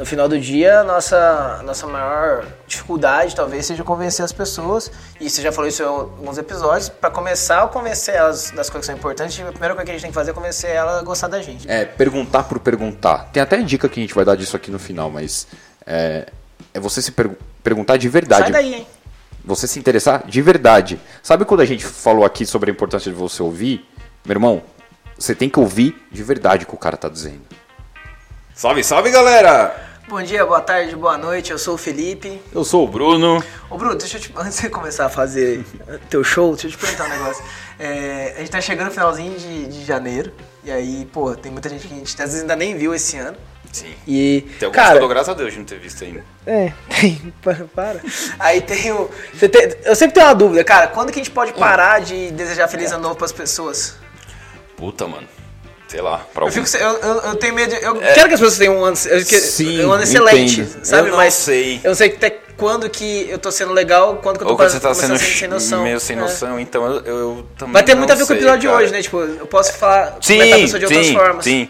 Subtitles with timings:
[0.00, 5.28] no final do dia, a nossa, nossa maior dificuldade talvez seja convencer as pessoas, e
[5.28, 8.86] você já falou isso em alguns episódios, para começar a convencer elas das coisas que
[8.86, 11.02] são importantes, a primeira coisa que a gente tem que fazer é convencer ela a
[11.02, 11.70] gostar da gente.
[11.70, 13.28] É, perguntar por perguntar.
[13.30, 15.46] Tem até dica que a gente vai dar disso aqui no final, mas
[15.86, 16.28] é,
[16.72, 17.32] é você se per
[17.62, 18.44] perguntar de verdade.
[18.44, 18.86] Sai daí, hein?
[19.44, 20.98] Você se interessar de verdade.
[21.22, 23.86] Sabe quando a gente falou aqui sobre a importância de você ouvir?
[24.24, 24.62] Meu irmão,
[25.18, 27.42] você tem que ouvir de verdade o que o cara tá dizendo.
[28.54, 29.89] Salve, salve, galera!
[30.10, 31.52] Bom dia, boa tarde, boa noite.
[31.52, 32.42] Eu sou o Felipe.
[32.52, 33.40] Eu sou o Bruno.
[33.70, 35.64] Ô Bruno, deixa eu te, antes de você começar a fazer
[36.08, 37.44] teu show, deixa eu te perguntar um negócio.
[37.78, 40.32] É, a gente tá chegando no finalzinho de, de janeiro.
[40.64, 43.18] E aí, pô, tem muita gente que a gente às vezes ainda nem viu esse
[43.18, 43.36] ano.
[43.70, 43.94] Sim.
[44.04, 46.24] E, Tem alguns cara, que eu dou graças a Deus de não ter visto ainda.
[46.44, 48.00] É, tem, para, para.
[48.40, 49.08] Aí tem o.
[49.38, 50.88] tem- eu sempre tenho uma dúvida, cara.
[50.88, 53.96] Quando que a gente pode parar de desejar feliz ano novo pras pessoas?
[54.76, 55.28] Puta, mano.
[55.90, 56.70] Sei lá, pra Eu, alguns.
[56.72, 57.74] fico, eu, eu, eu tenho medo.
[57.74, 60.84] de- Eu quero que as pessoas tenham um ano, eu Sim, um ano excelente, entendo.
[60.84, 61.08] sabe?
[61.08, 61.80] Eu não Mas sei.
[61.82, 64.56] eu não sei até quando que eu tô sendo legal, quando que eu tô Ou
[64.56, 65.82] quando você tá sendo a ser sem noção.
[65.82, 66.20] meio sem É.
[66.20, 67.72] noção, então eu, eu também.
[67.72, 69.02] Vai ter muito a ver com o episódio de hoje, né?
[69.02, 71.44] Tipo, eu posso falar Sim, comentar a pessoa de outras sim, formas.
[71.44, 71.68] sim.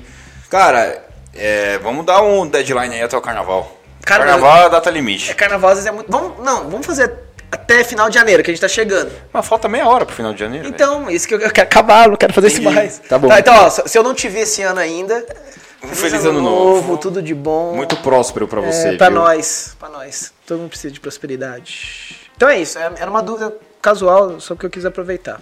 [0.50, 1.02] Cara,
[1.34, 3.74] é, vamos dar um deadline aí até o carnaval.
[4.04, 5.30] Cara, carnaval é a data limite.
[5.30, 6.10] É carnaval às vezes é muito.
[6.12, 7.10] Vamos, não, vamos fazer
[7.50, 9.10] até final de janeiro, que a gente tá chegando.
[9.32, 10.68] Mas falta meia hora pro final de janeiro.
[10.68, 12.74] Então, isso que eu, eu quero acabar, não quero fazer isso Entendi.
[12.74, 12.98] mais.
[13.00, 13.32] Tá bom.
[13.32, 15.24] então, ó, se se eu não te vi esse ano ainda,
[15.82, 16.96] Um feliz ano novo.
[16.98, 17.74] tudo de bom.
[17.74, 18.88] Muito próspero pra você.
[18.90, 19.18] É, pra viu?
[19.20, 20.32] nós, pra nós.
[20.46, 22.16] Todo mundo precisa de prosperidade.
[22.36, 25.40] Então é isso, é- era uma dúvida casual, só que eu quis aproveitar.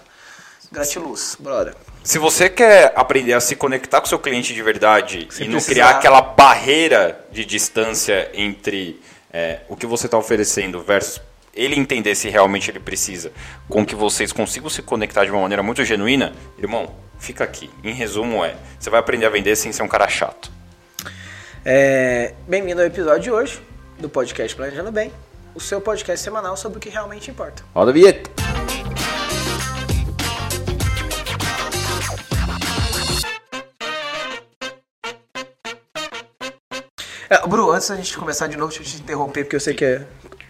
[0.71, 1.75] Gratiluz, brother.
[2.05, 5.53] Se você quer aprender a se conectar com seu cliente de verdade Se e não
[5.55, 5.73] precisar.
[5.73, 9.01] criar aquela barreira de distância entre
[9.33, 11.21] é, o que você está oferecendo versus
[11.59, 13.33] ele entender se realmente ele precisa,
[13.69, 17.69] com que vocês consigam se conectar de uma maneira muito genuína, irmão, fica aqui.
[17.83, 20.53] Em resumo é, você vai aprender a vender sem ser um cara chato.
[21.65, 23.61] É, Bem-vindo ao episódio de hoje
[23.99, 25.13] do podcast Planejando Bem,
[25.53, 27.65] o seu podcast semanal sobre o que realmente importa.
[27.75, 28.31] Roda a vinheta.
[37.29, 39.75] É, Bru, antes da gente começar de novo, deixa eu te interromper, porque eu sei
[39.75, 40.07] que é.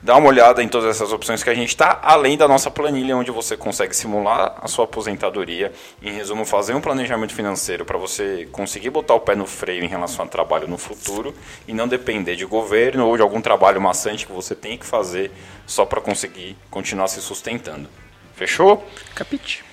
[0.00, 3.16] dá uma olhada em todas essas opções que a gente está, além da nossa planilha,
[3.16, 5.72] onde você consegue simular a sua aposentadoria.
[6.00, 9.88] Em resumo, fazer um planejamento financeiro para você conseguir botar o pé no freio em
[9.88, 11.34] relação ao trabalho no futuro
[11.66, 15.30] e não depender de governo ou de algum trabalho maçante que você tem que fazer
[15.66, 17.88] só para conseguir continuar se sustentando.
[18.34, 18.84] Fechou?
[19.14, 19.64] Capite.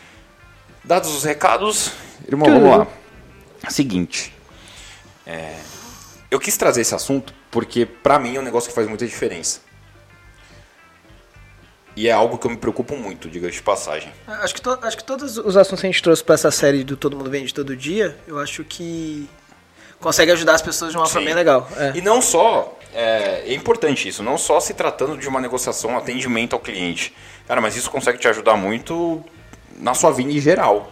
[0.84, 1.92] Dados os recados,
[2.32, 2.88] irmão, vamos lá.
[3.70, 4.34] Seguinte,
[5.26, 5.56] é,
[6.32, 9.62] eu quis trazer esse assunto porque pra mim é um negócio que faz muita diferença.
[11.96, 14.14] E é algo que eu me preocupo muito, diga de passagem.
[14.28, 16.84] Acho que, to- acho que todos os assuntos que a gente trouxe pra essa série
[16.84, 19.28] do Todo Mundo Vende Todo Dia, eu acho que
[20.00, 21.26] consegue ajudar as pessoas de uma forma Sim.
[21.26, 21.68] bem legal.
[21.76, 21.92] É.
[21.98, 25.98] E não só, é, é importante isso, não só se tratando de uma negociação, um
[25.98, 27.14] atendimento ao cliente.
[27.46, 29.22] Cara, mas isso consegue te ajudar muito
[29.78, 30.90] na sua vida em geral.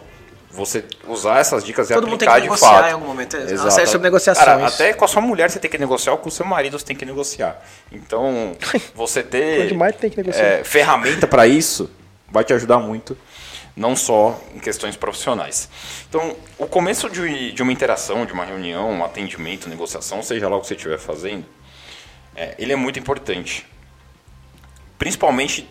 [0.50, 2.90] Você usar essas dicas e Todo mundo tem aplicar que de negociar fato.
[2.90, 3.36] em algum momento.
[3.36, 3.70] É uma Exato.
[3.70, 4.44] série sobre negociação.
[4.44, 6.78] Cara, até com a sua mulher você tem que negociar, ou com o seu marido
[6.78, 7.62] você tem que negociar.
[7.92, 8.56] Então,
[8.94, 10.42] você ter Quanto mais tem que negociar.
[10.42, 11.90] é, ferramenta para isso
[12.30, 13.16] vai te ajudar muito
[13.76, 15.68] não só em questões profissionais.
[16.08, 20.56] Então, o começo de, de uma interação, de uma reunião, um atendimento, negociação, seja lá
[20.56, 21.44] o que você estiver fazendo,
[22.34, 23.64] é, ele é muito importante.
[24.98, 25.68] Principalmente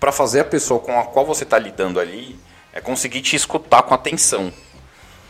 [0.00, 2.38] para fazer a pessoa com a qual você está lidando ali
[2.74, 4.52] é conseguir te escutar com atenção.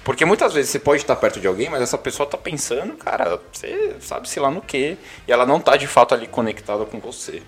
[0.02, 3.38] Porque muitas vezes você pode estar perto de alguém, mas essa pessoa está pensando, cara,
[3.52, 4.96] você sabe-se lá no quê,
[5.28, 7.42] e ela não está de fato ali conectada com você.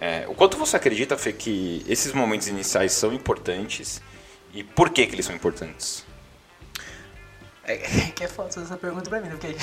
[0.00, 4.00] É, o quanto você acredita, Fê, que esses momentos iniciais são importantes
[4.52, 6.04] e por que, que eles são importantes?
[7.64, 7.76] É,
[8.14, 9.36] que é foda essa pergunta pra mim, né?
[9.38, 9.54] porque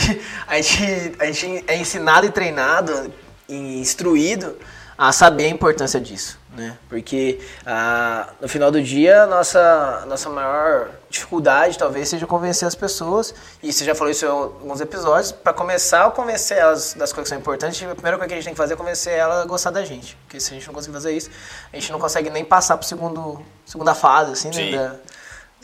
[0.48, 3.14] a gente, a gente é ensinado e treinado
[3.48, 4.58] e instruído
[4.98, 6.78] a saber a importância disso, né?
[6.88, 12.76] Porque ah, no final do dia, a nossa, nossa maior dificuldade talvez seja convencer as
[12.76, 17.12] pessoas, e você já falou isso em alguns episódios, para começar a convencer elas das
[17.12, 19.14] coisas que são importantes, a primeira coisa que a gente tem que fazer é convencer
[19.14, 20.16] ela a gostar da gente.
[20.24, 21.30] Porque se a gente não conseguir fazer isso,
[21.74, 24.78] a gente não consegue nem passar para segundo segunda fase, assim, né?
[24.78, 24.96] Da,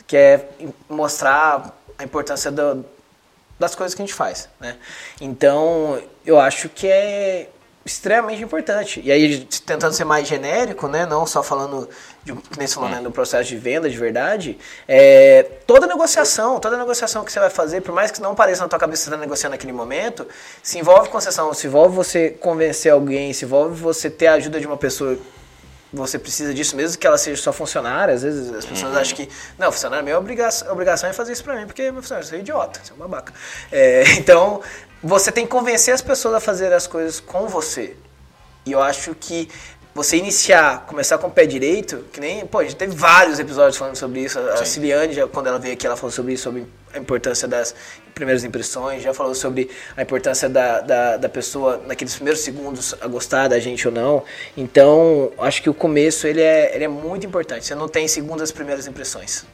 [0.06, 0.48] que é
[0.90, 2.84] mostrar a importância do,
[3.58, 4.76] das coisas que a gente faz, né?
[5.20, 7.48] Então, eu acho que é
[7.84, 9.00] extremamente importante.
[9.04, 11.88] E aí, tentando ser mais genérico, né, não só falando,
[12.24, 16.60] de, que nem você falou, né, no processo de venda de verdade, é, toda negociação,
[16.60, 19.04] toda negociação que você vai fazer, por mais que não pareça na tua cabeça que
[19.04, 20.26] você está negociando naquele momento,
[20.62, 24.66] se envolve concessão, se envolve você convencer alguém, se envolve você ter a ajuda de
[24.66, 25.18] uma pessoa
[25.92, 28.14] você precisa disso, mesmo que ela seja só funcionária.
[28.14, 28.98] Às vezes as pessoas uhum.
[28.98, 29.28] acham que,
[29.58, 32.38] não, funcionário, minha obrigação, obrigação é fazer isso pra mim, porque meu funcionário, você é
[32.38, 33.32] idiota, você é um babaca.
[33.70, 34.62] É, então,
[35.02, 37.96] você tem que convencer as pessoas a fazer as coisas com você.
[38.64, 39.48] E eu acho que
[39.94, 43.76] você iniciar, começar com o pé direito, que nem, pô, a gente teve vários episódios
[43.76, 44.38] falando sobre isso.
[44.38, 44.64] A Sim.
[44.64, 47.74] Ciliane, já, quando ela veio aqui, ela falou sobre isso, sobre a importância das
[48.14, 53.06] primeiras impressões, já falou sobre a importância da, da, da, pessoa naqueles primeiros segundos a
[53.06, 54.22] gostar da gente ou não.
[54.56, 57.66] Então, acho que o começo ele é, ele é muito importante.
[57.66, 59.44] Você não tem segundas primeiras impressões.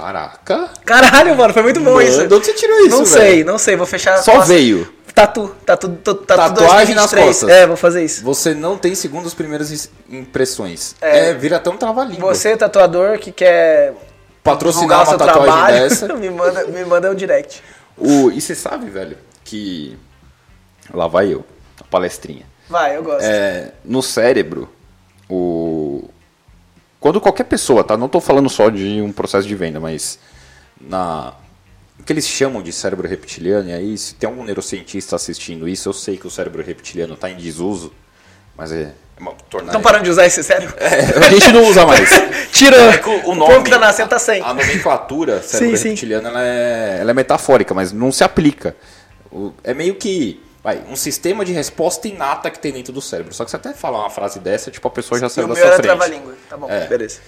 [0.00, 0.70] Caraca!
[0.84, 2.26] Caralho, mano, foi muito bom mano, isso.
[2.26, 2.96] De onde você tirou isso?
[2.96, 4.18] Não sei, não sei, vou fechar.
[4.18, 4.92] Só veio.
[5.14, 7.48] Tatu, tatu, tatu, tatu Tatuagem nas costas.
[7.48, 8.22] É, vou fazer isso.
[8.22, 10.94] Você não tem segundas primeiras impressões.
[11.00, 12.32] É, é vira até um trava-língua.
[12.32, 13.94] Você, tatuador, que quer
[14.44, 16.08] patrocinar uma tatuagem trabalho, dessa.
[16.14, 17.62] me, manda, me manda um direct.
[17.96, 19.98] O, e você sabe, velho, que.
[20.94, 21.44] Lá vai eu,
[21.80, 22.46] a palestrinha.
[22.68, 23.24] Vai, eu gosto.
[23.24, 24.68] É, no cérebro,
[25.28, 26.08] o.
[27.00, 27.96] Quando qualquer pessoa, tá?
[27.96, 30.18] Não estou falando só de um processo de venda, mas
[30.80, 31.34] na
[31.98, 35.88] o que eles chamam de cérebro reptiliano, e aí se tem algum neurocientista assistindo isso,
[35.88, 37.92] eu sei que o cérebro reptiliano está em desuso,
[38.56, 38.92] mas é,
[39.64, 40.76] Estão parando de usar esse cérebro?
[40.78, 42.08] É, a gente não usa mais.
[42.52, 43.54] Tira é o, nome.
[43.54, 44.40] O tá nascendo tá sem.
[44.40, 48.76] A, nomenclatura cérebro sim, reptiliano Ela, é, ela é metafórica, mas não se aplica.
[49.32, 53.32] O, é meio que vai, um sistema de resposta inata que tem dentro do cérebro.
[53.34, 55.72] Só que você até falar uma frase dessa, tipo, a pessoa já saiu da sua
[55.72, 55.90] frente.
[55.90, 56.86] O língua Tá bom, é.
[56.86, 57.20] beleza.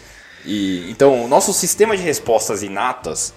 [0.45, 3.35] E, então, o nosso sistema de respostas inatas,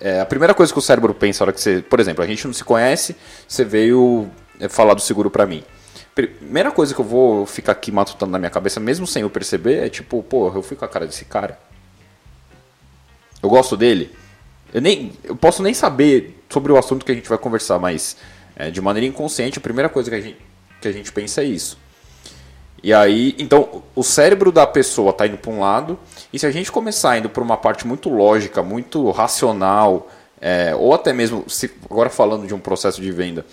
[0.00, 1.82] é, a primeira coisa que o cérebro pensa na hora que você...
[1.82, 4.30] Por exemplo, a gente não se conhece, você veio
[4.60, 5.64] é, falar do seguro para mim.
[6.14, 9.84] Primeira coisa que eu vou ficar aqui matutando na minha cabeça, mesmo sem eu perceber,
[9.84, 11.58] é tipo, pô, eu fui com a cara desse cara.
[13.42, 14.14] Eu gosto dele.
[14.72, 18.16] Eu, nem, eu posso nem saber sobre o assunto que a gente vai conversar, mas
[18.56, 20.38] é, de maneira inconsciente, a primeira coisa que a, gente,
[20.80, 21.78] que a gente pensa é isso.
[22.82, 25.98] E aí, então, o cérebro da pessoa está indo para um lado,
[26.32, 30.10] e se a gente começar indo para uma parte muito lógica, muito racional,
[30.40, 33.46] é, ou até mesmo, se, agora falando de um processo de venda,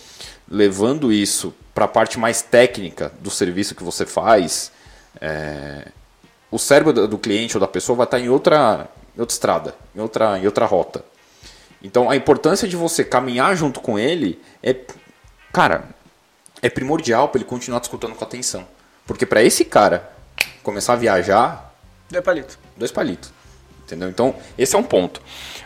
[0.49, 4.71] levando isso para a parte mais técnica do serviço que você faz,
[5.21, 5.87] é,
[6.51, 10.37] o cérebro do cliente ou da pessoa vai estar em outra, outra estrada, em outra,
[10.37, 11.05] em outra rota.
[11.83, 14.75] Então a importância de você caminhar junto com ele é,
[15.51, 15.89] cara,
[16.61, 18.67] é primordial para ele continuar te escutando com atenção.
[19.05, 20.11] Porque para esse cara
[20.63, 21.73] começar a viajar.
[22.09, 22.59] Dois palitos.
[22.77, 23.33] Dois palitos.
[23.83, 24.09] Entendeu?
[24.09, 25.21] Então, esse é um ponto.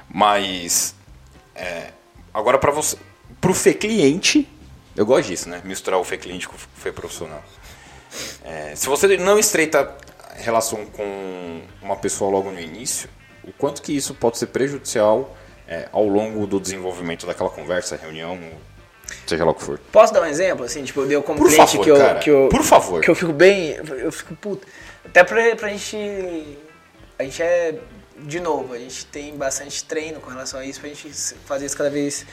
[0.10, 0.96] Mas.
[1.54, 1.92] É,
[2.34, 2.98] agora, para você.
[3.40, 4.50] Para o Fê cliente,
[4.96, 5.62] eu gosto disso, né?
[5.64, 7.44] Misturar o fé cliente com o fé profissional.
[8.44, 9.96] É, se você não estreita
[10.36, 13.10] relação com uma pessoa logo no início,
[13.44, 15.36] o quanto que isso pode ser prejudicial
[15.68, 18.40] é, ao longo do desenvolvimento daquela conversa, reunião,
[19.26, 19.80] seja lá o que for.
[19.92, 20.66] Posso dar um exemplo?
[20.66, 22.20] Assim, tipo, eu como Por cliente favor, que, eu, cara.
[22.20, 22.50] que eu.
[22.50, 23.02] Por favor.
[23.02, 23.76] Que eu fico bem.
[23.90, 24.68] Eu fico puto.
[25.04, 26.58] Até pra, pra gente.
[27.18, 27.80] A gente é.
[28.18, 31.10] De novo, a gente tem bastante treino com relação a isso pra gente
[31.46, 32.26] fazer isso cada vez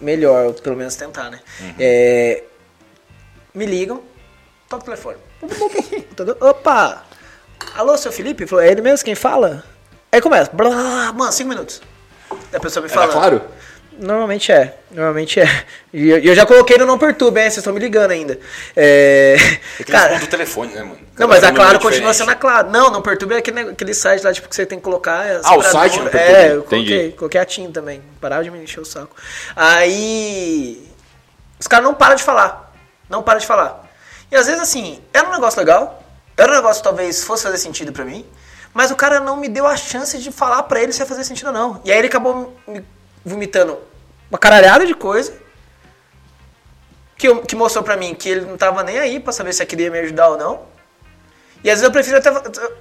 [0.00, 1.38] melhor, ou pelo menos tentar, né?
[1.60, 1.74] Uhum.
[1.78, 2.44] É,
[3.52, 4.02] me ligam,
[4.68, 5.18] toca o telefone.
[6.40, 7.04] Opa!
[7.74, 8.44] Alô, seu Felipe?
[8.58, 9.64] É ele mesmo quem fala?
[10.10, 11.82] Aí começa, blá, mano, cinco minutos.
[12.52, 13.04] A pessoa me fala.
[13.04, 13.42] Era claro?
[14.00, 14.76] Normalmente é.
[14.92, 15.64] Normalmente é.
[15.92, 17.46] E eu, eu já coloquei no não perturbe, hein?
[17.46, 18.38] Vocês estão me ligando ainda.
[18.76, 19.36] É.
[19.80, 20.18] É que Cara.
[20.20, 20.98] do telefone, né, mano?
[21.18, 22.34] Não, mas a Cada Claro é continua sendo a.
[22.36, 22.70] Claro.
[22.70, 25.26] Não, não perturbe é aquele, aquele site lá, tipo, que você tem que colocar.
[25.26, 26.66] é, Ah, o site não perturbe, É, eu entendi.
[26.68, 28.00] coloquei, coloquei a TIM também.
[28.20, 29.16] Parava de me encher o saco.
[29.56, 30.86] Aí.
[31.58, 32.72] Os caras não param de falar.
[33.10, 33.84] Não param de falar.
[34.30, 36.04] E às vezes, assim, era um negócio legal.
[36.36, 38.24] Era um negócio que talvez fosse fazer sentido pra mim.
[38.78, 41.24] Mas o cara não me deu a chance de falar pra ele se ia fazer
[41.24, 41.80] sentido ou não.
[41.84, 42.84] E aí ele acabou me
[43.24, 43.76] vomitando
[44.30, 45.32] uma caralhada de coisa.
[47.16, 49.64] Que, eu- que mostrou pra mim que ele não tava nem aí pra saber se
[49.64, 50.60] ele queria me ajudar ou não.
[51.64, 52.28] E às vezes eu prefiro até.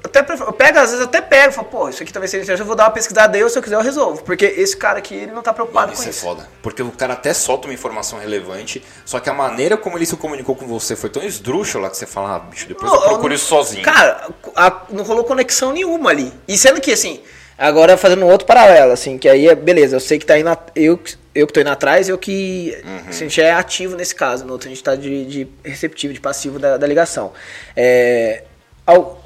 [0.03, 2.43] até prefiro- eu pego, às vezes eu até pego falo, pô, isso aqui talvez seja
[2.43, 4.21] interessante, eu vou dar uma pesquisada aí, ou se eu quiser eu resolvo.
[4.23, 6.21] Porque esse cara aqui, ele não tá preocupado Mano, com isso é isso.
[6.21, 6.47] foda.
[6.61, 10.15] Porque o cara até solta uma informação relevante, só que a maneira como ele se
[10.15, 13.29] comunicou com você foi tão esdrúxula que você fala, ah, bicho, depois eu Não, procuro
[13.29, 13.83] não- isso sozinho.
[13.83, 16.31] Cara, a- não rolou conexão nenhuma ali.
[16.47, 17.21] E sendo que, assim,
[17.57, 20.49] agora fazendo um outro paralelo, assim, que aí é beleza, eu sei que tá indo.
[20.49, 20.99] a- Eu,
[21.33, 22.77] eu que tô indo atrás, eu que.
[22.85, 22.97] Uhum.
[23.09, 26.13] assim, a gente é ativo nesse caso, no outro a gente tá de, de receptivo,
[26.13, 27.33] de passivo da, da ligação.
[27.75, 28.43] É.
[28.87, 29.21] ao-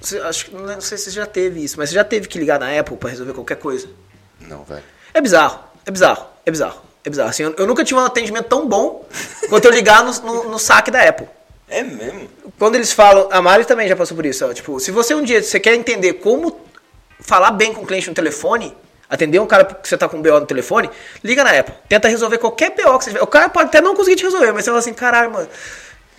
[0.00, 2.38] cê- acho que não sei se você já teve isso, mas você já teve que
[2.38, 3.88] ligar na Apple pra resolver qualquer coisa?
[4.40, 4.84] Não, velho.
[5.12, 7.30] É bizarro, é bizarro, é bizarro, é bizarro.
[7.30, 9.04] Assim, eu, eu nunca tive um atendimento tão bom
[9.48, 11.26] quanto eu ligar no, no, no saque da Apple.
[11.68, 12.28] É mesmo?
[12.58, 15.22] Quando eles falam, a Mari também já passou por isso, ó, tipo, se você um
[15.22, 16.60] dia você quer entender como
[17.20, 18.74] falar bem com o cliente no telefone,
[19.10, 20.88] atender um cara que você tá com um BO no telefone,
[21.22, 21.74] liga na Apple.
[21.88, 23.22] Tenta resolver qualquer BO que você tiver.
[23.22, 25.48] O cara pode até não conseguir te resolver, mas você fala assim, caralho, mano,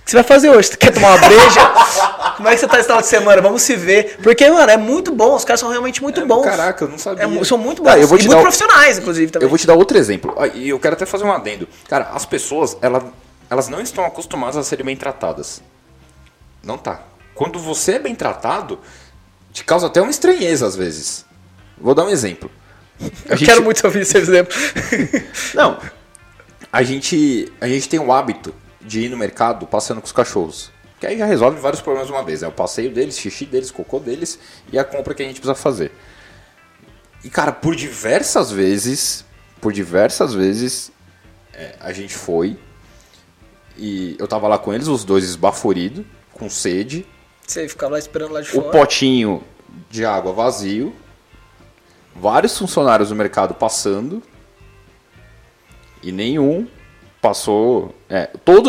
[0.10, 0.70] que você vai fazer hoje?
[0.70, 2.34] Você quer tomar uma breja?
[2.38, 3.42] Como é que você tá esse final de semana?
[3.42, 4.18] Vamos se ver.
[4.24, 6.44] Porque, mano, é muito bom, os caras são realmente muito bons.
[6.44, 7.26] Caraca, eu não sabia.
[7.26, 7.90] É são muito bons.
[7.92, 9.46] Ah, eu vou e te muito dar o- profissionais, inclusive, também.
[9.46, 10.34] Eu vou te dar outro exemplo.
[10.38, 11.68] Ah, E eu quero até fazer um adendo.
[11.88, 13.12] Cara, as pessoas, ela-
[13.50, 15.62] elas não estão acostumadas a serem bem tratadas.
[16.64, 17.02] Não tá.
[17.36, 18.80] Quando você é bem tratado,
[19.54, 21.26] te causa até uma estranheza às vezes.
[21.78, 22.50] Vou dar um exemplo.
[23.02, 24.54] A Eu gente- quero muito ouvir esse exemplo.
[25.54, 25.78] Não.
[26.72, 30.72] A gente, a gente tem o hábito de ir no mercado passeando com os cachorros.
[31.00, 32.44] Que aí já resolve vários problemas de uma vez.
[32.44, 34.38] É o passeio deles, xixi deles, cocô deles
[34.72, 35.92] e a compra que a gente precisa fazer.
[37.24, 39.26] E, cara, por diversas vezes,
[39.62, 40.92] por diversas vezes,
[41.54, 42.58] é, a gente foi
[43.78, 47.06] e eu tava lá com eles, os dois esbaforidos, com sede,
[47.48, 48.70] Você ficava lá esperando lá de o fora.
[48.72, 49.42] potinho
[49.90, 50.94] de água vazio,
[52.16, 54.22] vários funcionários do mercado passando
[56.04, 56.68] e nenhum
[57.22, 57.94] passou.
[58.10, 58.69] É, todo,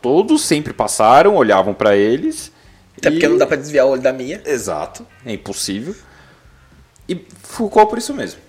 [0.00, 2.50] todos sempre passaram, olhavam pra eles.
[2.96, 4.40] Até e- porque não dá pra desviar o olho da minha.
[4.44, 5.94] Exato, é impossível.
[7.08, 8.40] E ficou por isso mesmo.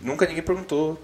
[0.00, 0.98] Nunca ninguém perguntou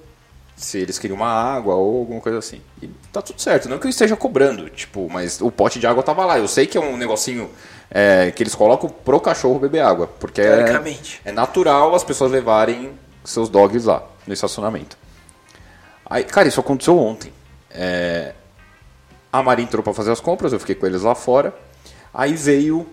[0.57, 2.63] se eles queriam uma água ou alguma coisa assim.
[2.81, 6.03] E tá tudo certo, não que eu esteja cobrando, tipo, mas o pote de água
[6.03, 6.39] tava lá.
[6.39, 7.51] Eu sei que é um negocinho
[7.91, 10.73] é, que eles colocam pro cachorro beber água, porque é,
[11.27, 14.97] é natural as pessoas levarem seus dogs lá no estacionamento.
[16.09, 17.33] Aí, cara, isso aconteceu ontem.
[17.71, 18.33] É,
[19.39, 21.55] a Maria entrou pra fazer as compras, eu fiquei com eles lá fora.
[22.13, 22.87] Aí veio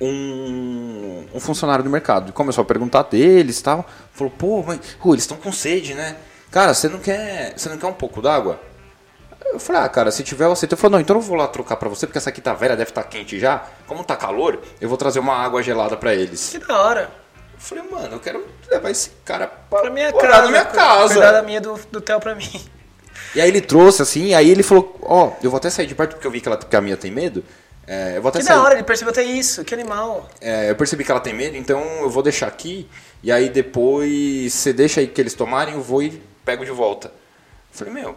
[0.00, 3.86] um, um funcionário do mercado e começou a perguntar deles e tal.
[4.12, 6.16] Falou, pô, mas pô, eles estão com sede, né?
[6.50, 8.60] Cara, você não quer, você não quer um pouco d'água?
[9.46, 10.72] Eu falei, ah, cara, se tiver, eu aceito.
[10.72, 12.76] Ele falou, não, então eu vou lá trocar pra você, porque essa aqui tá velha,
[12.76, 13.64] deve estar quente já.
[13.86, 16.50] Como tá calor, eu vou trazer uma água gelada pra eles.
[16.50, 17.10] Que da hora.
[17.52, 20.42] Eu falei, mano, eu quero levar esse cara pra, Pra minha casa.
[20.42, 21.14] na minha casa.
[21.14, 22.50] Cuidar da minha do, do Theo pra mim.
[23.34, 26.12] E aí ele trouxe assim, aí ele falou, ó, eu vou até sair de perto
[26.14, 27.44] porque eu vi que, ela, que a minha tem medo.
[27.86, 28.56] É, eu vou até Que sair.
[28.56, 29.64] da hora, ele percebeu até isso.
[29.64, 30.28] Que animal.
[30.40, 32.88] É, eu percebi que ela tem medo, então eu vou deixar aqui.
[33.22, 37.08] E aí depois você deixa aí que eles tomarem, eu vou e pego de volta.
[37.08, 37.12] Eu
[37.78, 38.16] falei, meu,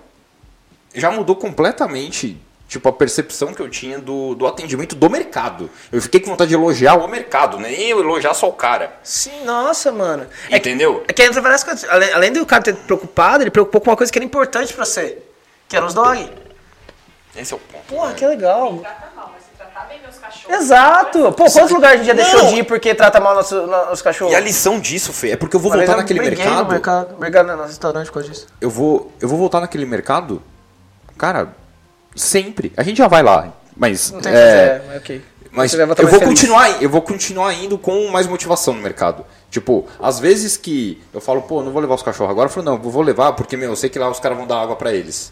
[0.93, 5.69] já mudou completamente tipo a percepção que eu tinha do, do atendimento do mercado.
[5.91, 7.69] Eu fiquei com vontade de elogiar o mercado, né?
[7.69, 8.93] nem eu elogiar só o cara.
[9.03, 10.27] Sim, nossa, mano.
[10.49, 11.03] É que- Entendeu?
[11.07, 11.89] É que entra várias coisas.
[11.89, 14.83] Além, além do cara ter preocupado, ele preocupou com uma coisa que era importante pra
[14.85, 15.17] você.
[15.69, 16.29] Que eram os dog.
[17.35, 17.83] Esse é o ponto.
[17.85, 18.13] Porra, né?
[18.15, 18.77] que legal.
[18.79, 20.57] Trata mal, mas se tratar bem meus cachorros.
[20.59, 21.31] Exato.
[21.33, 22.49] Pô, quantos lugares a gente já deixou Não.
[22.53, 24.33] de ir porque trata mal nosso, nossos cachorros?
[24.33, 26.63] E a lição disso, Fê, é porque eu vou voltar eu naquele mercado.
[26.63, 27.15] No mercado.
[27.17, 28.47] Brigado no restaurante por causa disso.
[28.59, 30.41] eu vou eu vou voltar naquele mercado,
[31.17, 31.53] cara,
[32.17, 32.73] sempre.
[32.75, 35.21] A gente já vai lá, mas Não tem é, é, é, ok.
[35.51, 36.23] mas eu vou feliz.
[36.23, 39.25] continuar, eu vou continuar indo com mais motivação no mercado.
[39.49, 42.65] Tipo, às vezes que eu falo, pô, não vou levar os cachorros agora, eu falo,
[42.65, 44.93] não, vou levar porque meu, eu sei que lá os caras vão dar água pra
[44.93, 45.31] eles.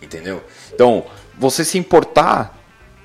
[0.00, 0.42] Entendeu?
[0.72, 1.04] Então,
[1.36, 2.56] você se importar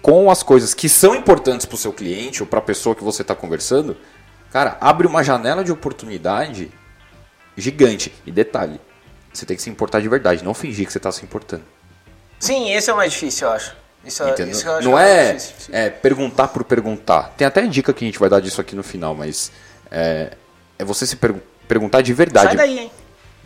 [0.01, 3.33] com as coisas que são importantes pro seu cliente ou pra pessoa que você tá
[3.33, 3.97] conversando,
[4.51, 6.71] cara, abre uma janela de oportunidade
[7.57, 8.13] gigante.
[8.25, 8.79] E detalhe,
[9.31, 11.63] você tem que se importar de verdade, não fingir que você tá se importando.
[12.45, 13.75] Sim, esse é o mais difícil, eu acho.
[14.05, 15.73] Isso, é- isso eu acho não é, difícil.
[15.73, 17.33] é perguntar por perguntar.
[17.37, 19.51] Tem até dica que a gente vai dar disso aqui no final, mas
[19.89, 20.33] é,
[20.77, 22.47] é você se pergu- perguntar de verdade.
[22.47, 22.91] Sai daí, hein?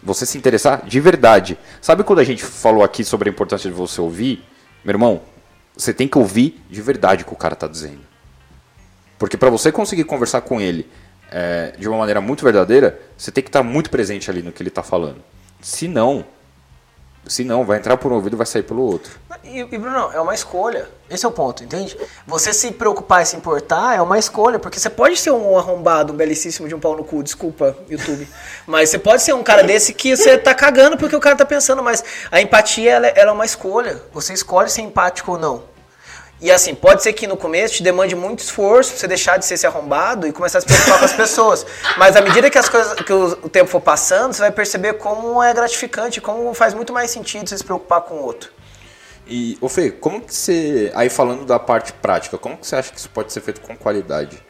[0.02, 1.58] Você se interessar de verdade.
[1.82, 4.44] Sabe quando a gente falou aqui sobre a importância de você ouvir?
[4.84, 5.22] Meu irmão,
[5.76, 8.02] você tem que ouvir de verdade o que o cara tá dizendo.
[9.20, 10.90] Porque para você conseguir conversar com ele
[11.32, 14.62] é, de uma maneira muito verdadeira, você tem que estar muito presente ali no que
[14.62, 15.24] ele está falando.
[15.62, 16.24] Se não,
[17.28, 19.12] se não, vai entrar por um ouvido e vai sair pelo outro.
[19.44, 20.90] E, e, Bruno, é uma escolha.
[21.10, 21.98] Esse é o ponto, entende?
[22.26, 26.12] Você se preocupar e se importar é uma escolha, porque você pode ser um arrombado,
[26.12, 28.28] um belicíssimo de um pau no cu, desculpa, YouTube.
[28.68, 31.46] mas você pode ser um cara desse que você tá cagando porque o cara tá
[31.46, 34.02] pensando, mas a empatia ela, ela é uma escolha.
[34.12, 35.77] Você escolhe ser empático ou não.
[36.40, 39.46] E assim, pode ser que no começo te demande muito esforço pra você deixar de
[39.46, 41.66] ser esse arrombado e começar a se preocupar com as pessoas.
[41.98, 45.42] Mas à medida que as coisas, que o, tempo for passando, você vai perceber como
[45.42, 48.52] é gratificante, como faz muito mais sentido você se preocupar com o outro.
[49.26, 50.92] E, ô Fê, como que você.
[50.96, 53.76] Aí falando da parte prática, como que você acha que isso pode ser feito com
[53.76, 54.42] qualidade?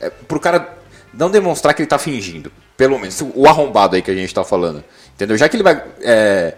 [0.00, 0.76] É, pro cara
[1.14, 2.52] não demonstrar que ele tá fingindo.
[2.76, 4.84] Pelo menos, o arrombado aí que a gente tá falando.
[5.14, 5.36] Entendeu?
[5.36, 5.82] Já que ele vai.
[6.02, 6.54] É,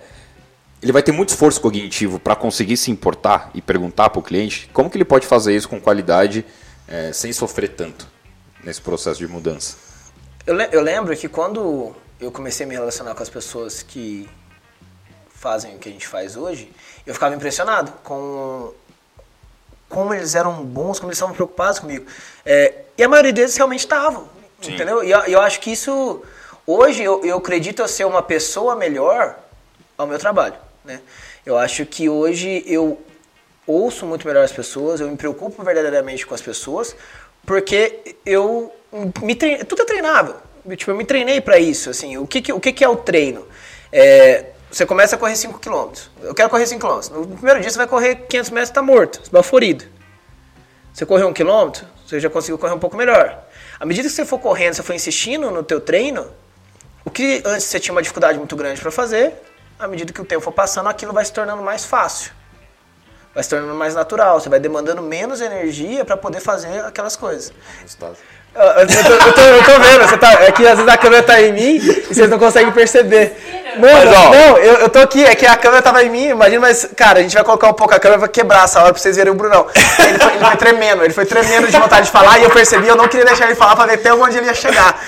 [0.83, 4.69] ele vai ter muito esforço cognitivo para conseguir se importar e perguntar para o cliente
[4.73, 6.45] como que ele pode fazer isso com qualidade
[6.89, 8.09] é, sem sofrer tanto
[8.65, 9.77] nesse processo de mudança.
[10.47, 14.29] Eu, le eu lembro que quando eu comecei a me relacionar com as pessoas que
[15.29, 16.71] fazem o que a gente faz hoje,
[17.07, 18.73] eu ficava impressionado com
[19.89, 22.07] como eles eram bons, como eles estavam preocupados comigo.
[22.45, 24.29] É, e a maioria deles realmente estavam,
[24.63, 25.03] entendeu?
[25.03, 26.23] E eu, eu, acho que isso,
[26.67, 29.37] hoje eu, eu acredito eu ser uma pessoa melhor
[29.99, 30.55] ao meu trabalho.
[30.85, 31.01] Né?
[31.45, 33.01] Eu acho que hoje eu
[33.67, 36.97] ouço muito melhor as pessoas, eu me preocupo verdadeiramente com as pessoas,
[37.47, 38.73] porque eu
[39.23, 40.37] me treino, tudo é treinável.
[40.77, 42.19] Tipo, eu me treinei para isso, assim.
[42.19, 43.47] O que, que o que, que é o treino?
[43.93, 45.93] É, você começa a correr 5 km.
[46.23, 47.15] Eu quero correr 5 km.
[47.15, 49.85] No primeiro dia você vai correr 500 metros, está morto, esbaforido.
[50.93, 53.43] Você correu 1 km, você já conseguiu correr um pouco melhor.
[53.79, 56.27] À medida que você for correndo, você for insistindo no teu treino,
[57.05, 59.33] o que antes você tinha uma dificuldade muito grande para fazer,
[59.81, 62.33] à medida que o tempo for passando, aquilo vai se tornando mais fácil.
[63.35, 64.39] Vai se tornando mais natural.
[64.39, 67.53] Você vai demandando menos energia para poder fazer aquelas coisas.
[68.53, 70.99] Eu, eu, tô, eu, tô, eu, tô, vendo, você tá, é que às vezes a
[70.99, 73.37] câmera tá em mim e vocês não conseguem perceber.
[73.77, 76.25] Não, mas, não, não eu, eu tô aqui, é que a câmera tava em mim,
[76.31, 78.93] imagina, mas, cara, a gente vai colocar um pouco a câmera pra quebrar essa hora
[78.93, 79.69] pra vocês verem o Brunão.
[80.01, 82.89] Ele foi, ele foi tremendo, ele foi tremendo de vontade de falar e eu percebi,
[82.89, 85.01] eu não queria deixar ele falar pra ver até onde ele ia chegar.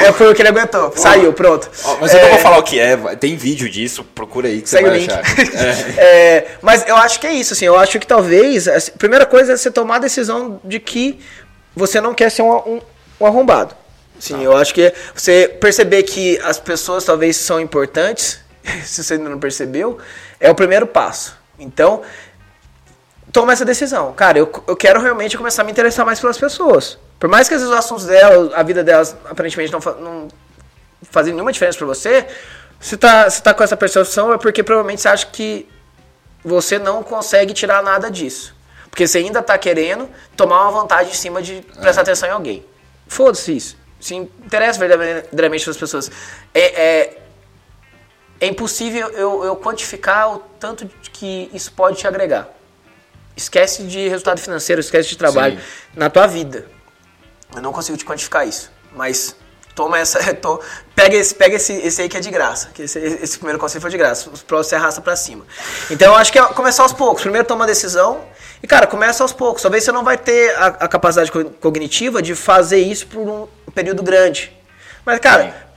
[0.00, 0.92] É, foi o que ele aguentou.
[0.96, 1.70] Saiu, pronto.
[2.00, 4.68] mas eu não vou é, falar o que é, tem vídeo disso, procura aí que
[4.68, 5.22] Segue você vai achar.
[5.98, 6.04] É.
[6.04, 6.58] é.
[6.62, 9.52] mas eu acho que é isso, assim, eu acho que talvez, a assim, primeira coisa
[9.52, 11.20] é você tomar a decisão de que
[11.74, 12.80] você não quer ser um, um,
[13.20, 13.74] um arrombado.
[14.18, 14.42] Sim, tá.
[14.42, 18.40] eu acho que você perceber que as pessoas talvez são importantes,
[18.84, 19.98] se você ainda não percebeu,
[20.40, 21.36] é o primeiro passo.
[21.58, 22.02] Então,
[23.32, 24.12] toma essa decisão.
[24.12, 26.98] Cara, eu, eu quero realmente começar a me interessar mais pelas pessoas.
[27.18, 30.28] Por mais que às vezes os assuntos dela, a vida delas aparentemente não, não
[31.10, 32.26] fazem nenhuma diferença para você,
[32.80, 35.68] se tá, se tá com essa percepção é porque provavelmente você acha que
[36.44, 38.54] você não consegue tirar nada disso.
[38.88, 42.02] Porque você ainda tá querendo tomar uma vantagem em cima de prestar é.
[42.02, 42.64] atenção em alguém.
[43.06, 43.76] Foda-se isso.
[44.00, 46.10] Se interessa verdadeiramente para as pessoas.
[46.54, 47.18] É, é,
[48.40, 52.48] é impossível eu, eu quantificar o tanto que isso pode te agregar.
[53.36, 55.64] Esquece de resultado financeiro, esquece de trabalho Sim.
[55.96, 56.66] na tua vida.
[57.54, 59.34] Eu não consigo te quantificar isso, mas
[59.74, 60.18] toma essa,
[60.94, 63.80] pega esse, pega esse, esse aí que é de graça, que esse, esse primeiro conselho
[63.80, 65.46] foi de graça, os próximos você arrasta para cima.
[65.90, 67.22] Então eu acho que é começar aos poucos.
[67.22, 68.24] Primeiro toma a decisão
[68.62, 69.62] e cara, começa aos poucos.
[69.62, 71.30] Talvez você não vai ter a, a capacidade
[71.60, 74.52] cognitiva de fazer isso por um período grande.
[75.04, 75.67] Mas cara, Sim.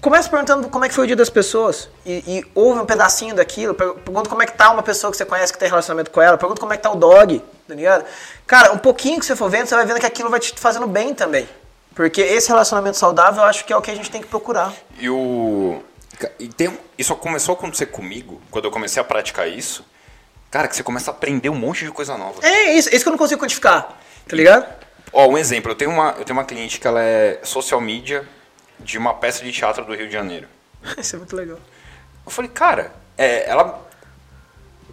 [0.00, 3.34] Começa perguntando como é que foi o dia das pessoas e, e ouve um pedacinho
[3.34, 6.22] daquilo, pergunta como é que tá uma pessoa que você conhece que tem relacionamento com
[6.22, 8.04] ela, pergunta como é que tá o dog, tá ligado?
[8.46, 10.86] Cara, um pouquinho que você for vendo, você vai vendo que aquilo vai te fazendo
[10.86, 11.48] bem também.
[11.94, 14.72] Porque esse relacionamento saudável, eu acho que é o que a gente tem que procurar.
[15.00, 15.82] E o.
[16.38, 19.84] E tem, isso começou a acontecer comigo, quando eu comecei a praticar isso.
[20.48, 22.38] Cara, que você começa a aprender um monte de coisa nova.
[22.46, 24.66] É, isso, isso que eu não consigo quantificar, tá ligado?
[25.12, 28.24] Ó, um exemplo, eu tenho uma, eu tenho uma cliente que ela é social media
[28.88, 30.48] de uma peça de teatro do Rio de Janeiro.
[30.96, 31.58] Isso é muito legal.
[32.24, 33.86] Eu falei, cara, é, ela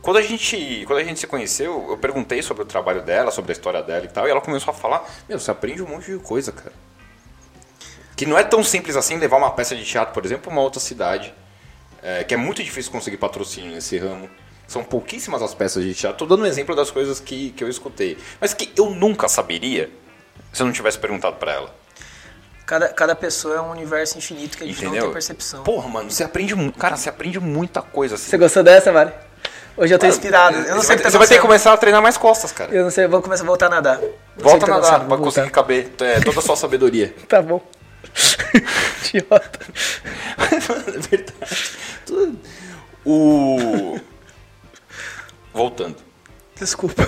[0.01, 3.51] quando a gente, quando a gente se conheceu, eu perguntei sobre o trabalho dela, sobre
[3.51, 6.12] a história dela e tal, e ela começou a falar: "Meu, você aprende um monte
[6.12, 6.73] de coisa, cara".
[8.15, 10.62] Que não é tão simples assim levar uma peça de teatro, por exemplo, para uma
[10.62, 11.34] outra cidade,
[12.03, 14.29] é, que é muito difícil conseguir patrocínio nesse ramo.
[14.67, 16.15] São pouquíssimas as peças de teatro.
[16.15, 19.89] Estou dando um exemplo das coisas que, que eu escutei, mas que eu nunca saberia
[20.53, 21.85] se eu não tivesse perguntado para ela.
[22.65, 24.95] Cada, cada pessoa é um universo infinito que a gente Entendeu?
[24.95, 25.63] não tem percepção.
[25.63, 28.15] Porra, mano, você aprende, cara, você aprende muita coisa.
[28.15, 28.30] Assim.
[28.30, 29.13] Você gostou dessa, Mari?
[29.78, 30.58] Hoje eu tô inspirado.
[30.58, 32.51] Eu não sei o que tá Você vai ter que começar a treinar mais costas,
[32.51, 32.73] cara.
[32.73, 33.99] Eu não sei, vou começar a voltar a nadar.
[34.36, 37.13] Volta a tá nadar pra conseguir caber é, toda a sua sabedoria.
[37.28, 37.62] tá bom.
[39.13, 39.60] Idiota.
[40.39, 41.71] é verdade.
[42.06, 42.39] Tudo-
[43.06, 43.99] O.
[45.54, 45.97] Voltando.
[46.56, 47.08] Desculpa.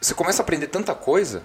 [0.00, 1.42] Você começa a aprender tanta coisa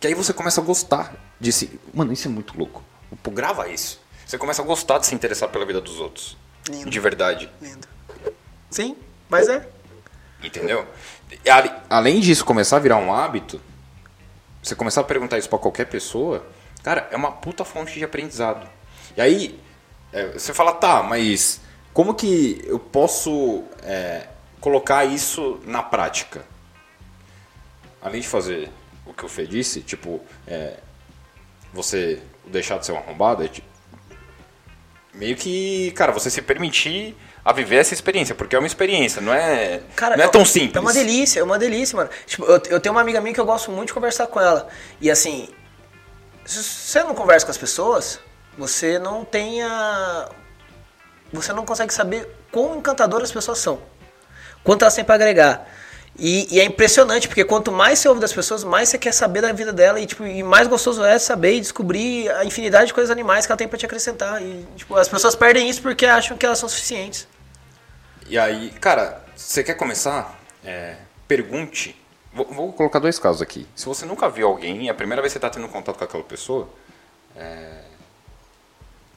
[0.00, 1.80] que aí você começa a gostar de se.
[1.92, 2.82] Mano, isso é muito louco.
[3.22, 4.00] Pô, grava isso.
[4.24, 6.36] Você começa a gostar de se interessar pela vida dos outros.
[6.68, 6.90] Lindo.
[6.90, 7.50] De verdade.
[7.60, 7.88] Lindo.
[8.70, 8.96] Sim,
[9.28, 9.66] mas é.
[10.42, 10.86] Entendeu?
[11.88, 13.60] Além disso começar a virar um hábito,
[14.62, 16.46] você começar a perguntar isso pra qualquer pessoa,
[16.82, 18.68] cara, é uma puta fonte de aprendizado.
[19.16, 19.58] E aí,
[20.12, 21.60] é, você fala, tá, mas
[21.92, 24.28] como que eu posso é,
[24.60, 26.44] colocar isso na prática?
[28.00, 28.70] Além de fazer
[29.08, 30.74] o que o Fê disse, tipo, é,
[31.72, 33.66] você deixar de ser um arrombado, é tipo,
[35.14, 39.32] meio que, cara, você se permitir a viver essa experiência, porque é uma experiência, não
[39.32, 40.76] é, Cara, não é eu- tão simples.
[40.76, 42.10] É uma delícia, é uma delícia, mano.
[42.26, 44.68] Tipo, eu, eu tenho uma amiga minha que eu gosto muito de conversar com ela.
[45.00, 45.48] E assim,
[46.44, 48.20] se você não conversa com as pessoas,
[48.56, 50.28] você não tem a.
[51.32, 53.80] Você não consegue saber quão encantadoras as pessoas são.
[54.64, 55.66] Quanto elas têm pra agregar.
[56.18, 59.40] E, e é impressionante, porque quanto mais você ouve das pessoas, mais você quer saber
[59.40, 60.00] da vida dela.
[60.00, 63.52] E, tipo, e mais gostoso é saber e descobrir a infinidade de coisas animais que
[63.52, 64.42] ela tem pra te acrescentar.
[64.42, 67.28] E tipo, as pessoas perdem isso porque acham que elas são suficientes.
[68.28, 70.36] E aí, cara, você quer começar?
[70.64, 70.96] É,
[71.28, 71.94] pergunte.
[72.32, 73.64] Vou, vou colocar dois casos aqui.
[73.76, 76.04] Se você nunca viu alguém e a primeira vez que você está tendo contato com
[76.04, 76.68] aquela pessoa,
[77.36, 77.82] é,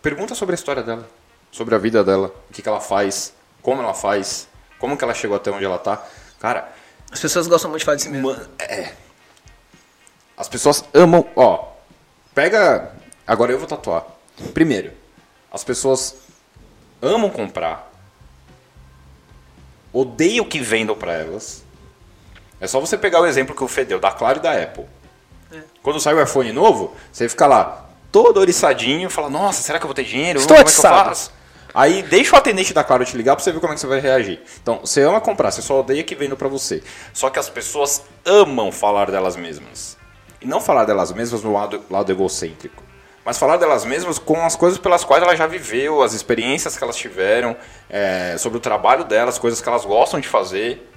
[0.03, 1.09] pergunta sobre a história dela,
[1.51, 5.15] sobre a vida dela, o que, que ela faz, como ela faz, como que ela
[5.15, 6.05] chegou até onde ela tá.
[6.39, 6.71] Cara,
[7.11, 8.29] As pessoas gostam muito de falar de si mesmo.
[8.29, 8.93] Mano, é.
[10.37, 11.27] As pessoas amam.
[11.35, 11.67] Ó,
[12.33, 12.93] pega.
[13.27, 14.05] Agora eu vou tatuar.
[14.53, 14.91] Primeiro,
[15.51, 16.15] as pessoas
[17.01, 17.91] amam comprar,
[19.91, 21.63] odeiam que vendam pra elas.
[22.59, 24.85] É só você pegar o exemplo que o Fê deu, da Claro e da Apple.
[25.83, 29.87] Quando sai o iPhone novo, você fica lá todo oriçadinho, fala, nossa, será que eu
[29.87, 30.39] vou ter dinheiro?
[30.39, 31.31] Estou como é que eu faço?
[31.73, 33.87] Aí deixa o atendente da Claro te ligar pra você ver como é que você
[33.87, 34.41] vai reagir.
[34.61, 36.83] Então, você ama comprar, você só odeia que vendam pra você.
[37.13, 39.97] Só que as pessoas amam falar delas mesmas.
[40.41, 42.83] E não falar delas mesmas no lado, lado egocêntrico.
[43.23, 46.83] Mas falar delas mesmas com as coisas pelas quais ela já viveu, as experiências que
[46.83, 47.55] elas tiveram,
[47.87, 50.89] é, sobre o trabalho delas, coisas que elas gostam de fazer.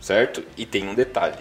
[0.00, 0.42] Certo?
[0.56, 1.38] E tem um detalhe.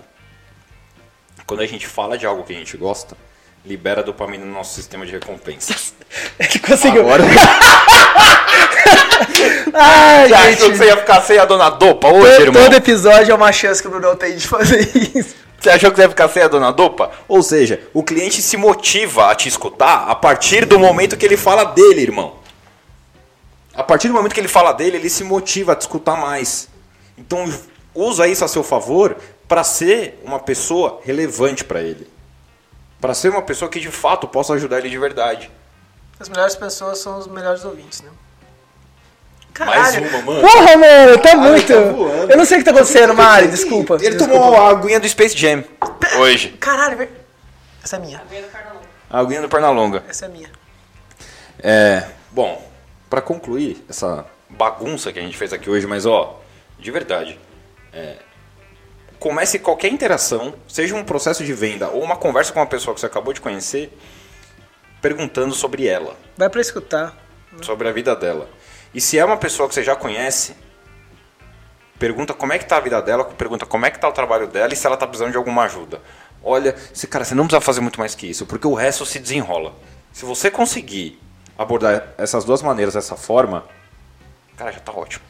[1.47, 3.17] Quando a gente fala de algo que a gente gosta,
[3.65, 5.93] libera dopamina no nosso sistema de recompensas.
[6.39, 7.02] Ele conseguiu.
[7.02, 7.24] Agora,
[9.74, 10.78] Ai, você achou que gente.
[10.78, 12.63] você ia ficar sem a dona Dopa hoje, Todo, irmão?
[12.63, 14.80] todo episódio é uma chance que o Bruno tem de fazer
[15.15, 15.36] isso.
[15.60, 17.12] Você achou que você ia ficar sem a dona Dopa?
[17.28, 21.38] Ou seja, o cliente se motiva a te escutar a partir do momento que ele
[21.38, 22.36] fala dele, irmão.
[23.74, 26.67] A partir do momento que ele fala dele, ele se motiva a te escutar mais.
[27.17, 27.47] Então,
[27.93, 29.15] usa isso a seu favor
[29.47, 32.08] para ser uma pessoa relevante para ele.
[33.01, 35.51] Para ser uma pessoa que de fato possa ajudar ele de verdade.
[36.19, 38.11] As melhores pessoas são os melhores ouvintes, né?
[39.59, 40.41] Mais uma, mano.
[40.41, 41.67] Porra, mano, tá muito.
[41.67, 42.31] tá voando.
[42.31, 43.95] eu não sei o que tá acontecendo, Mari, desculpa.
[43.95, 44.33] Ele desculpa.
[44.33, 45.63] tomou a aguinha do Space Jam
[46.19, 46.49] hoje.
[46.59, 47.09] Caralho,
[47.83, 48.21] essa é minha.
[48.29, 48.81] Veio do Carnalão.
[49.09, 50.03] A aguinha do Pernalonga.
[50.07, 50.49] Essa é minha.
[51.59, 52.65] É, bom,
[53.09, 56.39] para concluir essa bagunça que a gente fez aqui hoje, mas ó,
[56.79, 57.39] de verdade,
[57.91, 58.15] é,
[59.21, 62.99] comece qualquer interação, seja um processo de venda ou uma conversa com uma pessoa que
[62.99, 63.95] você acabou de conhecer,
[64.99, 67.15] perguntando sobre ela, Vai pra escutar.
[67.62, 68.49] sobre a vida dela.
[68.91, 70.55] E se é uma pessoa que você já conhece,
[71.99, 74.47] pergunta como é que tá a vida dela, pergunta como é que tá o trabalho
[74.47, 76.01] dela e se ela tá precisando de alguma ajuda.
[76.43, 79.19] Olha, se, cara, você não precisa fazer muito mais que isso, porque o resto se
[79.19, 79.75] desenrola.
[80.12, 81.21] Se você conseguir
[81.55, 83.65] abordar essas duas maneiras dessa forma,
[84.57, 85.23] cara, já tá ótimo.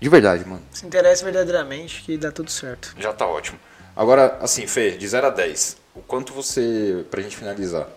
[0.00, 0.62] De verdade, mano.
[0.70, 2.94] Se interesse verdadeiramente que dá tudo certo.
[2.98, 3.58] Já tá ótimo.
[3.94, 7.88] Agora, assim, Fê, de 0 a 10, o quanto você, pra gente finalizar,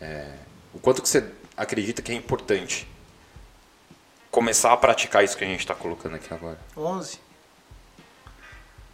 [0.00, 0.28] é,
[0.72, 1.24] o quanto que você
[1.56, 2.88] acredita que é importante
[4.30, 6.58] começar a praticar isso que a gente tá colocando aqui agora?
[6.76, 7.18] 11.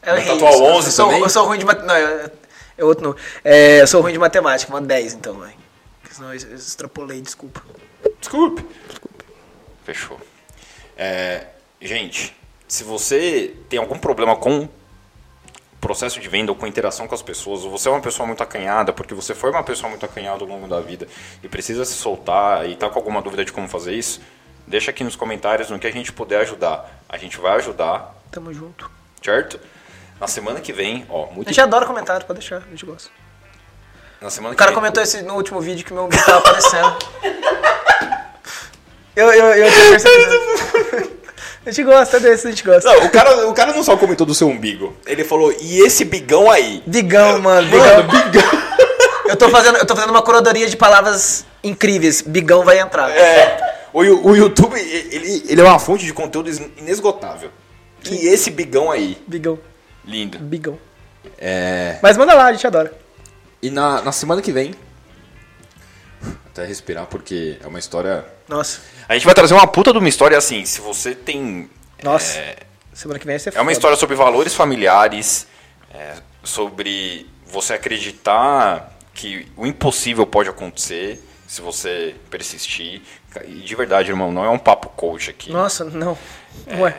[0.03, 0.63] Vai errei tatuar isso.
[0.63, 1.23] 11 eu sou, também?
[1.23, 2.01] Eu sou ruim de matemática.
[2.01, 2.31] Não,
[2.79, 3.17] é, outro não.
[3.45, 5.55] É, eu sou ruim de matemática, uma 10 então, mãe.
[6.11, 7.63] Senão eu extrapolei, desculpa.
[8.19, 8.67] Desculpe.
[9.85, 10.19] Fechou.
[10.97, 11.47] É,
[11.81, 12.35] gente,
[12.69, 14.69] se você tem algum problema com
[15.81, 18.43] processo de venda ou com interação com as pessoas, ou você é uma pessoa muito
[18.43, 21.09] acanhada, porque você foi uma pessoa muito acanhada ao longo da vida
[21.43, 24.21] e precisa se soltar e tá com alguma dúvida de como fazer isso,
[24.67, 27.03] deixa aqui nos comentários no que a gente puder ajudar.
[27.09, 28.91] A gente vai ajudar, Tamo junto.
[29.23, 29.59] certo?
[30.21, 33.11] Na semana que vem, ó, A muito gente adora comentário, pode deixar, a gente gosta.
[34.21, 36.97] na semana O cara vem, comentou esse no último vídeo que meu umbigo tava aparecendo.
[39.17, 41.11] Eu, eu, eu tinha percebido.
[41.65, 42.89] A gente gosta desse, a gente gosta.
[42.93, 44.97] Não, o cara, o cara não só comentou do seu umbigo.
[45.07, 46.83] Ele falou, e esse bigão aí?
[46.87, 47.69] Bigão, mano.
[47.69, 47.87] Bigão.
[47.87, 48.61] Mano, bigão.
[49.29, 52.23] Eu tô fazendo, eu tô fazendo uma curadoria de palavras incríveis.
[52.23, 53.11] Bigão vai entrar.
[53.11, 57.51] É, o, o YouTube, ele, ele é uma fonte de conteúdo inesgotável.
[58.11, 59.59] E esse bigão aí, Bigão,
[60.07, 60.39] lindo.
[60.39, 60.79] bigão.
[61.39, 62.93] É, Mas manda lá, a gente adora.
[63.63, 64.75] e na, na semana que vem,
[66.61, 70.09] até respirar porque é uma história Nossa, A gente vai trazer uma puta de uma
[70.09, 71.71] história assim, se você tem...
[72.03, 72.39] nossa.
[72.39, 72.57] É,
[72.93, 75.47] Semana que vem ser é uma história sobre valores familiares,
[75.95, 83.03] é, sobre você acreditar que o impossível pode acontecer se você persistir.
[83.47, 85.51] E de verdade, irmão, não é um papo coach aqui.
[85.53, 86.19] Nossa, não.
[86.79, 86.95] Ué.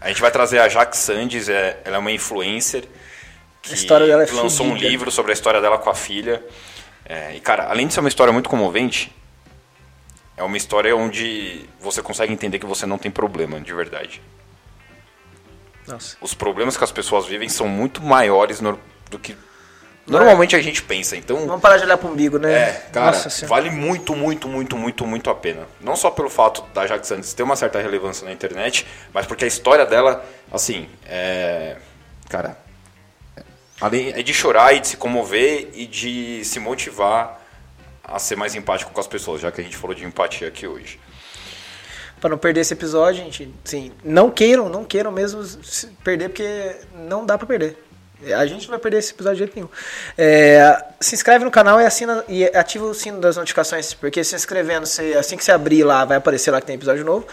[0.00, 2.84] A gente vai trazer a Jaque Sandes, é, ela é uma influencer
[3.62, 6.42] que A história dela é lançou um livro sobre a história dela com a filha.
[7.06, 9.14] É, e, cara, além de ser uma história muito comovente,
[10.36, 14.20] é uma história onde você consegue entender que você não tem problema, de verdade.
[15.86, 16.16] Nossa.
[16.20, 19.36] Os problemas que as pessoas vivem são muito maiores no- do que
[20.06, 21.14] normalmente a gente pensa.
[21.16, 22.52] Então, Vamos parar de olhar pro umbigo, né?
[22.52, 23.48] é, cara, Nossa senhora.
[23.54, 25.66] vale muito, muito, muito, muito, muito a pena.
[25.80, 29.44] Não só pelo fato da Jack Santos ter uma certa relevância na internet, mas porque
[29.44, 31.76] a história dela, assim, é.
[32.30, 32.56] Cara,
[33.80, 37.40] além é de chorar e de se comover e de se motivar
[38.02, 40.66] a ser mais empático com as pessoas, já que a gente falou de empatia aqui
[40.66, 41.00] hoje.
[42.20, 45.42] Pra não perder esse episódio, gente, sim, não queiram, não queiram mesmo
[46.02, 47.76] perder, porque não dá pra perder.
[48.36, 49.68] A gente não vai perder esse episódio de jeito nenhum.
[50.16, 54.34] É, se inscreve no canal e, assina, e ativa o sino das notificações, porque se
[54.34, 57.26] inscrevendo, você, assim que você abrir lá, vai aparecer lá que tem episódio novo.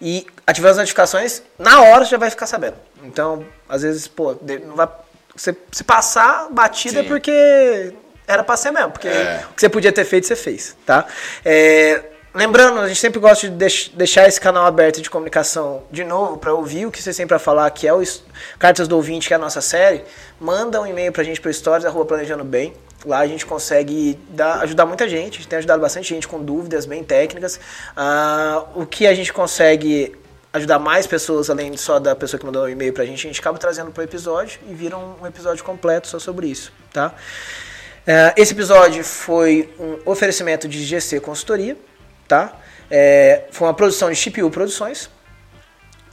[0.00, 2.76] E ativando as notificações, na hora você já vai ficar sabendo.
[3.02, 4.34] Então, às vezes, pô,
[4.64, 4.88] não vai,
[5.40, 7.08] você, se passar batida é Sim.
[7.08, 7.92] porque
[8.26, 9.44] era pra ser mesmo, porque É.
[9.50, 11.06] o que você podia ter feito, você fez, tá?
[11.44, 12.02] É,
[12.34, 16.36] lembrando, a gente sempre gosta de deix- deixar esse canal aberto de comunicação de novo
[16.36, 18.02] para ouvir o que você sempre vai falar, que é o
[18.58, 20.04] Cartas do Ouvinte, que é a nossa série.
[20.40, 22.74] Manda um e-mail pra gente para stories, arroba planejando bem.
[23.06, 26.42] Lá a gente consegue dar- ajudar muita gente, a gente tem ajudado bastante gente com
[26.42, 27.58] dúvidas bem técnicas.
[27.96, 30.14] Ah, o que a gente consegue
[30.52, 33.40] ajudar mais pessoas, além só da pessoa que mandou o e-mail pra gente, a gente
[33.40, 37.14] acaba trazendo pro episódio e vira um, um episódio completo só sobre isso, tá?
[38.06, 41.76] É, esse episódio foi um oferecimento de GC Consultoria,
[42.26, 42.56] tá?
[42.90, 45.10] É, foi uma produção de CPU Produções.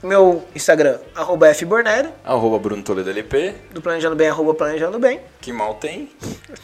[0.03, 5.21] Meu Instagram, arroba fbornero, Arroba Bruno Toledo LP, do Planejando Bem, arroba Planejando Bem.
[5.41, 6.11] que mal tem.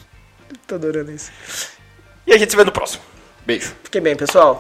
[0.68, 1.32] Tô adorando isso.
[2.28, 3.02] E a gente se vê no próximo.
[3.46, 3.74] Beijo.
[3.84, 4.60] Fiquem bem, pessoal.